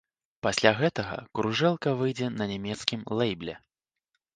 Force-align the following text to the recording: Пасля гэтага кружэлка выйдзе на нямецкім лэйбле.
Пасля 0.47 0.71
гэтага 0.79 1.19
кружэлка 1.41 1.95
выйдзе 2.03 2.33
на 2.41 2.51
нямецкім 2.57 3.09
лэйбле. 3.21 3.53